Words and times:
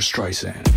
Streisand. 0.00 0.69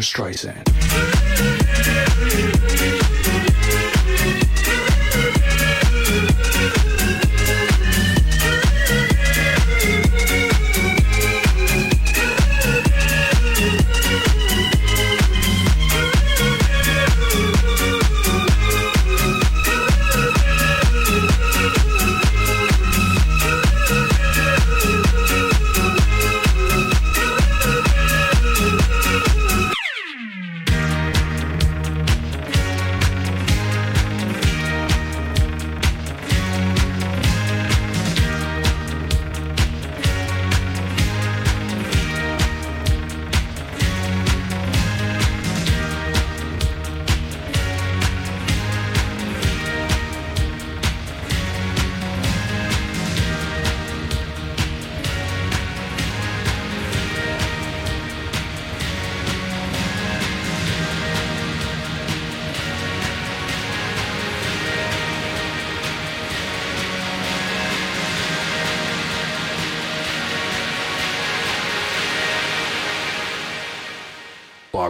Streisand. 0.00 0.66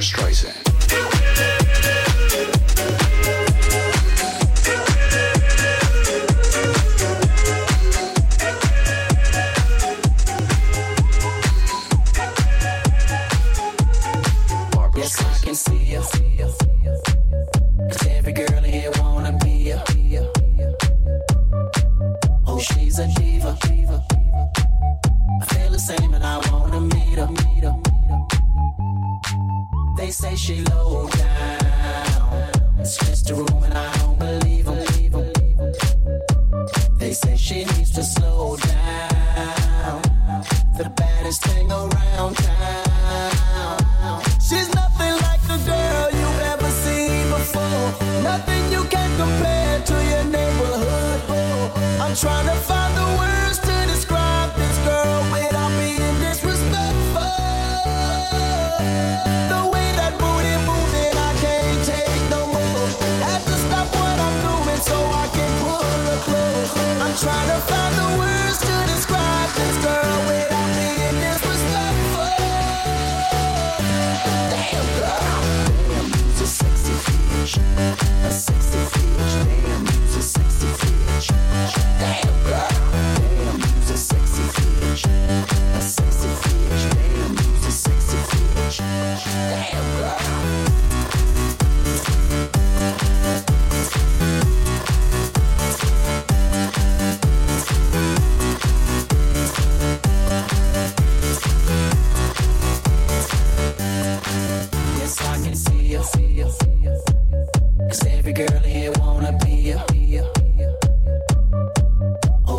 Streisand. 0.00 0.67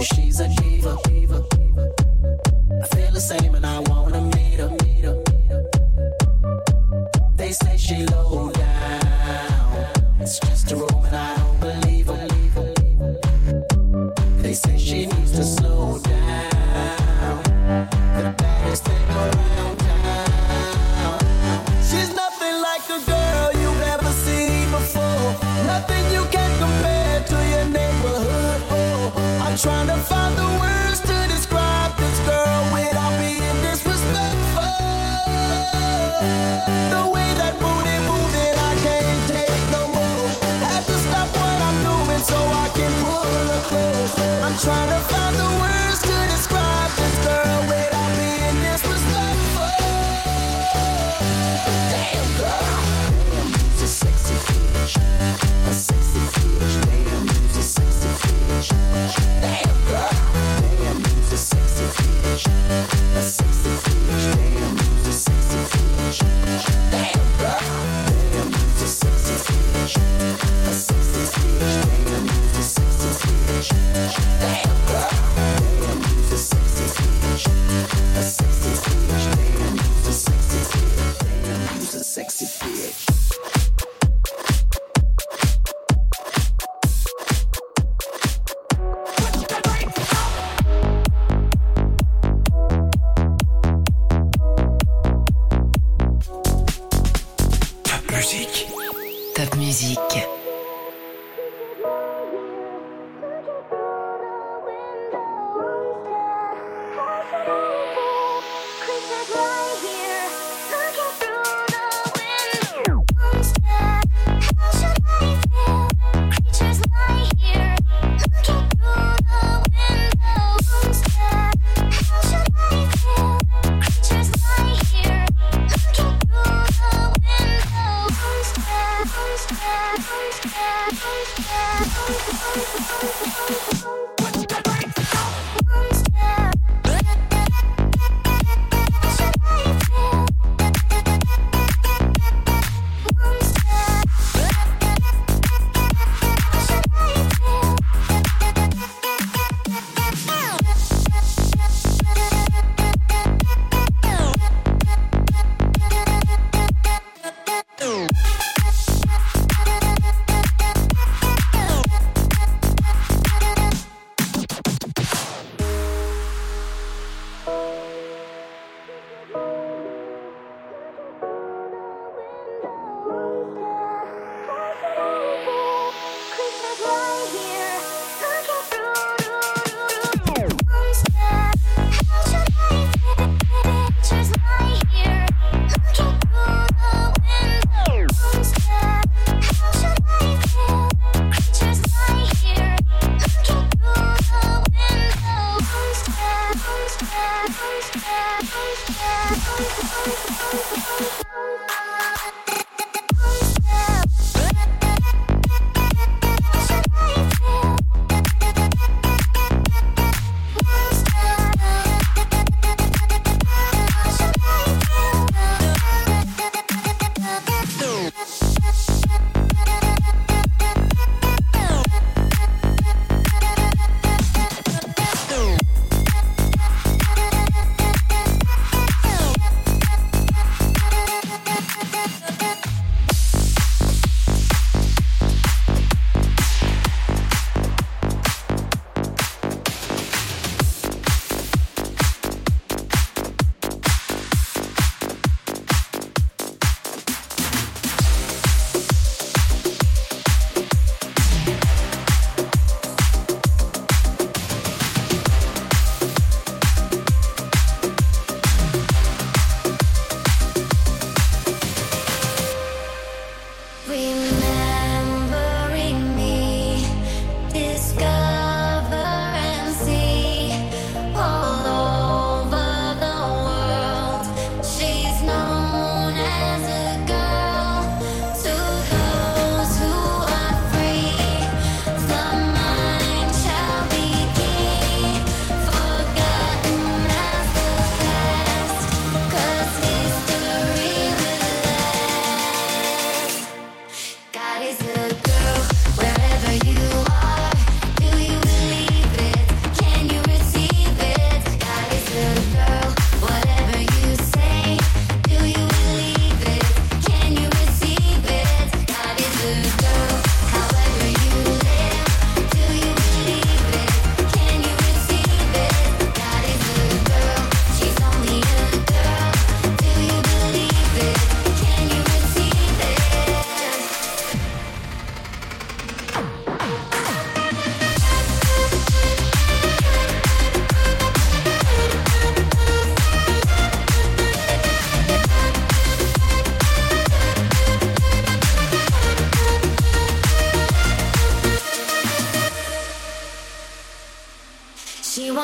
She's 0.03 0.39
a 0.39 0.47
diva. 0.47 0.97
I 1.51 1.58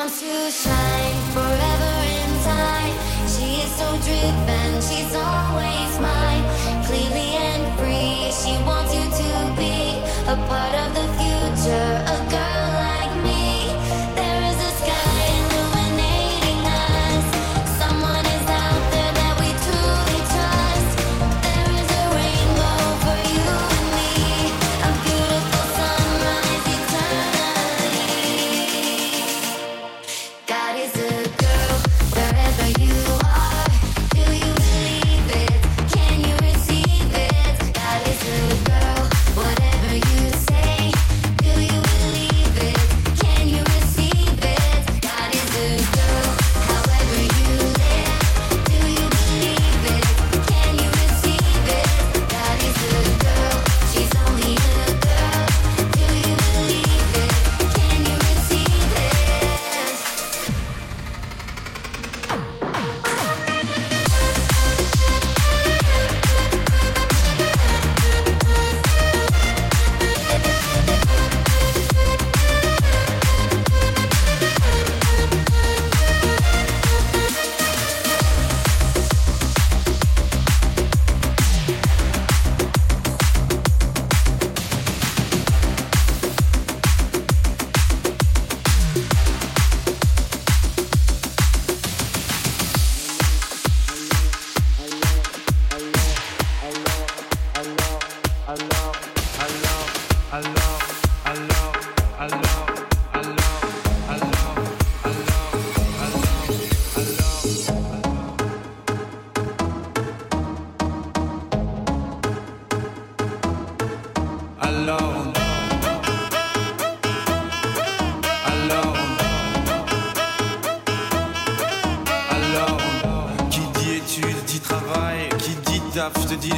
to 0.08 0.50
shine 0.52 1.20
forever 1.32 1.94
in 2.06 2.30
time. 2.44 2.94
She 3.26 3.58
is 3.64 3.72
so 3.74 3.88
driven, 4.06 4.80
she's 4.80 5.12
always 5.16 5.98
mine. 5.98 6.44
Clearly 6.86 7.34
and 7.34 7.64
free, 7.76 8.30
she 8.30 8.54
wants 8.62 8.94
you 8.94 9.02
to 9.02 9.30
be 9.56 9.98
a 10.30 10.36
part 10.46 10.74
of 10.74 10.94
the 10.94 11.06
future. 11.18 12.35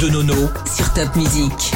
De 0.00 0.08
Nono 0.08 0.48
sur 0.64 0.90
Top 0.94 1.14
Music. 1.14 1.74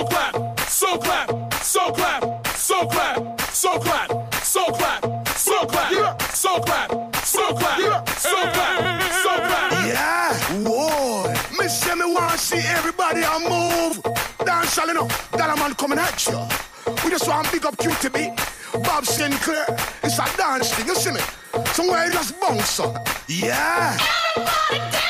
so 0.00 0.06
clap, 0.06 0.60
so 0.60 0.96
clap, 0.96 1.54
so 1.54 1.92
clap, 1.92 2.46
so 2.46 2.86
clap, 2.86 3.40
so 3.52 3.78
clap, 3.78 4.34
so 4.34 4.64
clap, 4.72 5.28
so 5.28 5.66
clap, 5.66 6.22
so 6.32 6.62
clap, 6.62 7.16
so 7.16 7.52
clap, 7.52 8.08
so 8.08 8.34
clap, 8.50 9.02
so 9.12 9.36
clap. 9.36 9.72
Yeah, 9.86 10.34
whoa. 10.66 11.34
Miss 11.58 11.84
Jimmy 11.84 12.14
wanna 12.14 12.38
see 12.38 12.62
everybody 12.68 13.22
I 13.24 13.38
move. 13.40 14.02
Dan 14.46 14.64
Shalino, 14.64 15.06
that 15.32 15.50
a 15.50 15.56
man 15.60 15.74
coming 15.74 15.98
at 15.98 16.26
you. 16.26 16.38
We 17.04 17.10
just 17.10 17.28
want 17.28 17.46
to 17.46 17.52
pick 17.52 17.66
up 17.66 17.76
Cutee 17.76 18.10
B, 18.10 18.30
Bob 18.80 19.04
Sinclar. 19.04 19.66
It's 20.02 20.18
a 20.18 20.36
dance 20.38 20.72
thing, 20.72 20.86
you 20.86 20.94
see 20.94 21.10
me? 21.10 21.20
Somewhere 21.74 22.06
it 22.06 22.12
just 22.12 22.40
bounce 22.40 22.80
up. 22.80 23.06
Yeah. 23.28 23.98
Everybody 24.34 24.80
dance. 24.80 25.09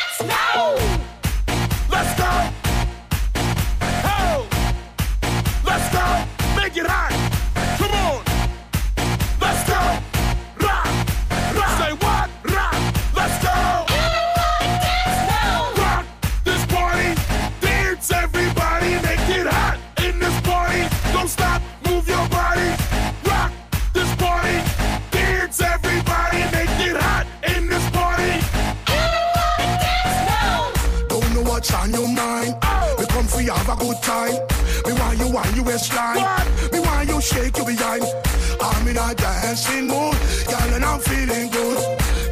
time. 34.11 34.37
Me 34.87 34.93
want 35.01 35.19
you 35.23 35.29
on 35.41 35.51
your 35.55 35.65
waistline. 35.65 36.25
Me 36.73 36.79
want 36.87 37.09
you 37.09 37.21
shake 37.21 37.57
your 37.59 37.67
behind. 37.67 38.05
I'm 38.61 38.89
in 38.89 38.99
a 38.99 39.15
dancing 39.15 39.87
mood, 39.87 40.17
girl, 40.51 40.71
and 40.77 40.85
I'm 40.85 41.01
feeling 41.01 41.49
good. 41.51 41.79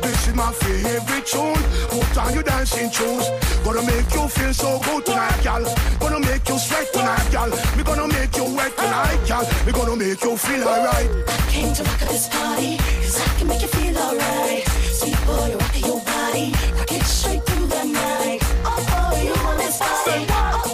This 0.03 0.29
is 0.29 0.35
my 0.35 0.51
favorite 0.63 1.27
tune. 1.33 1.63
Put 1.93 2.17
on 2.19 2.35
your 2.35 2.43
dancing 2.43 2.91
shoes. 2.91 3.27
Gonna 3.65 3.83
make 3.83 4.11
you 4.17 4.25
feel 4.37 4.53
so 4.55 4.71
good 4.87 5.05
tonight, 5.07 5.41
girl. 5.47 5.65
Gonna 6.03 6.21
make 6.21 6.49
you 6.49 6.59
sweat 6.59 6.87
tonight, 6.93 7.29
girl. 7.35 7.51
We 7.77 7.83
gonna 7.91 8.09
make 8.09 8.35
you 8.37 8.47
wet 8.57 8.73
tonight, 8.77 9.21
girl. 9.29 9.45
We 9.67 9.71
gonna 9.73 9.97
make 9.97 10.23
you 10.27 10.37
feel 10.37 10.63
alright. 10.73 11.09
I 11.29 11.37
came 11.53 11.73
to 11.75 11.83
rock 11.89 12.03
at 12.03 12.09
this 12.09 12.27
party, 12.29 12.77
cause 13.03 13.21
I 13.27 13.29
can 13.39 13.47
make 13.49 13.63
you 13.63 13.71
feel 13.77 13.97
alright. 14.07 14.65
Sweet 14.99 15.21
boy, 15.27 15.51
rock 15.63 15.77
your 15.89 16.01
body, 16.11 16.47
rock 16.79 16.93
it 16.99 17.05
straight 17.05 17.43
through 17.47 17.67
the 17.75 17.85
night. 17.85 18.41
Oh, 18.69 18.79
boy, 18.91 19.17
you 19.29 19.35
want 19.45 19.59
this 19.63 19.79
body. 19.79 20.27
Oh, 20.31 20.68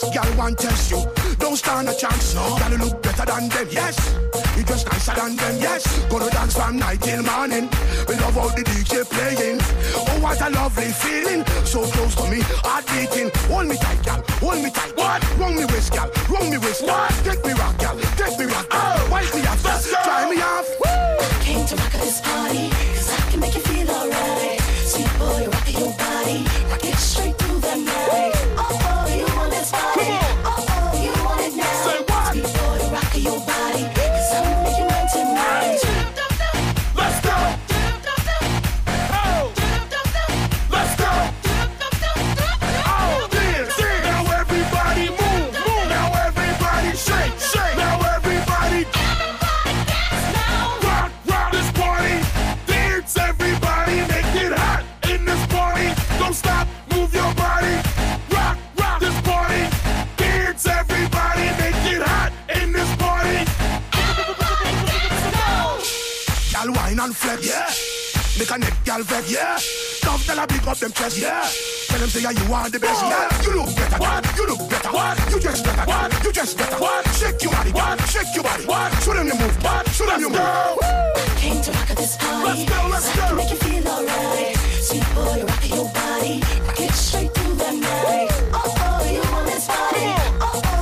thing 0.00 0.12
in 0.12 0.14
the 0.14 0.18
girl 0.18 0.38
want 0.38 0.58
test 0.58 0.90
you. 0.90 1.02
Don't 1.38 1.56
stand 1.56 1.88
a 1.88 1.94
chance, 1.94 2.34
no. 2.34 2.56
Girl 2.58 2.70
you 2.70 2.78
look 2.78 3.02
better 3.02 3.24
than 3.26 3.48
them, 3.48 3.68
yes. 3.70 3.96
You 4.56 4.64
just 4.64 4.86
nicer 4.86 5.14
than 5.14 5.36
them, 5.36 5.56
yes. 5.60 5.84
Gonna 6.08 6.30
dance 6.30 6.56
from 6.56 6.78
night 6.78 7.00
till 7.00 7.22
morning. 7.22 7.68
We 8.08 8.14
love 8.16 8.34
how 8.34 8.48
the 8.48 8.62
DJ 8.62 9.04
playing. 9.04 9.60
Oh, 9.94 10.18
what 10.20 10.40
a 10.40 10.50
lovely 10.50 10.92
feeling. 10.92 11.44
So 11.64 11.84
close 11.86 12.14
to 12.16 12.30
me, 12.30 12.40
heart 12.64 12.86
beating. 12.88 13.30
Hold 13.50 13.68
me 13.68 13.76
tight, 13.76 14.02
girl. 14.04 14.22
Hold 14.40 14.62
me 14.62 14.70
tight. 14.70 14.96
What? 14.96 15.22
Wrong 15.38 15.56
me 15.56 15.64
waist, 15.66 15.92
girl. 15.92 16.10
Wrong 16.30 16.50
me 16.50 16.58
waist, 16.58 16.86
girl. 16.86 17.08
Take 17.24 17.44
me 17.44 17.52
rock, 17.52 17.78
girl. 17.78 17.96
Take 18.16 18.38
me 18.38 18.46
rock, 18.46 18.68
girl. 18.70 19.10
Wipe 19.10 19.34
me 19.34 19.40
off, 19.46 19.62
try 19.62 20.30
me 20.30 20.40
off. 20.40 20.68
Came 21.40 21.66
to 21.66 21.76
rock 21.76 21.94
at 21.94 22.00
this 22.00 22.20
party, 22.20 22.70
cause 22.70 23.10
I 23.12 23.30
can 23.30 23.40
make 23.40 23.54
you 23.54 23.60
feel 23.60 23.90
alright. 23.90 24.60
Sweet 24.88 25.12
boy, 25.18 25.46
rock 25.50 25.68
your 25.72 25.92
body, 25.92 26.44
rock 26.70 26.84
it 26.84 26.96
straight 26.96 27.36
through 27.36 27.60
the 27.60 27.76
night. 27.84 28.33
A 69.14 69.20
neck 69.20 69.30
gal. 69.30 69.32
Yeah. 69.32 69.58
Love 70.06 70.24
tell 70.26 70.38
a 70.38 70.46
big 70.46 70.66
up 70.66 70.78
them 70.78 70.92
chest. 70.92 71.18
Yeah. 71.18 71.48
Tell 71.88 71.98
them 71.98 72.08
say 72.08 72.22
yeah, 72.22 72.30
you 72.30 72.52
are 72.52 72.70
the 72.70 72.78
best. 72.80 73.02
Yeah. 73.02 73.42
You 73.42 73.56
look 73.56 73.76
better. 73.76 73.98
What? 73.98 74.36
You 74.36 74.46
look 74.46 74.70
better. 74.70 74.90
What? 74.90 75.30
You 75.30 75.40
just 75.40 75.64
better. 75.64 75.84
What? 75.86 76.24
You 76.24 76.32
just 76.32 76.58
better. 76.58 76.76
What? 76.76 77.08
Shake 77.14 77.42
your 77.42 77.52
body. 77.52 77.70
What? 77.72 78.00
Shake 78.08 78.34
your 78.34 78.44
body. 78.44 78.64
What? 78.66 78.92
Show 79.02 79.14
them 79.14 79.26
you 79.26 79.34
move. 79.38 79.62
What? 79.62 79.88
Show 79.90 80.06
them 80.06 80.20
you 80.20 80.30
move. 80.30 80.78
Came 81.36 81.62
to 81.62 81.70
rock 81.72 81.90
at 81.90 81.96
this 81.96 82.16
party, 82.16 82.64
Let's 82.64 82.64
go, 82.70 82.88
let's 82.88 83.10
cause 83.10 83.18
I 83.18 83.26
can 83.26 83.30
go. 83.30 83.36
make 83.36 83.50
you 83.50 83.56
feel 83.56 83.88
alright. 83.88 84.56
Sweet 84.56 85.04
boy, 85.14 85.44
rock 85.44 85.68
your 85.68 85.88
body, 85.92 86.40
rock 86.64 86.80
it 86.80 86.92
straight 86.92 87.34
through 87.34 87.54
the 87.54 87.72
night. 87.72 88.28
Oh, 88.52 88.64
oh, 88.64 89.10
you 89.12 89.20
want 89.30 89.46
this 89.46 89.66
party? 89.66 90.06
Oh, 90.40 90.62
oh, 90.64 90.73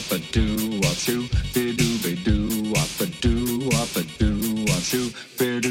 up 0.00 0.12
a 0.12 0.18
doo 0.32 0.78
up 0.78 0.96
shoo, 0.96 1.28
be 1.52 1.76
doo 1.76 1.98
be 2.02 2.14
do 2.24 2.72
up 2.72 3.00
a 3.00 3.06
do, 3.20 3.68
up 3.74 3.94
a 3.96 4.02
do 4.18 4.64
up 4.72 4.80
shoo, 4.80 5.10
be. 5.38 5.69